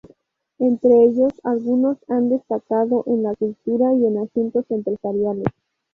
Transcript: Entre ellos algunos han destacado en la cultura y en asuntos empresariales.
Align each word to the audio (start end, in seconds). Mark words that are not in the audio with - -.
Entre 0.57 1.03
ellos 1.03 1.31
algunos 1.43 1.95
han 2.09 2.29
destacado 2.29 3.03
en 3.05 3.21
la 3.21 3.35
cultura 3.35 3.93
y 3.93 4.07
en 4.07 4.17
asuntos 4.17 4.65
empresariales. 4.71 5.45